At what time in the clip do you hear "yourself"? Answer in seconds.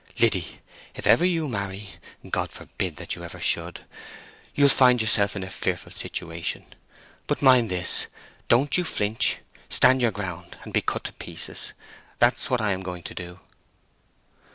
4.99-5.35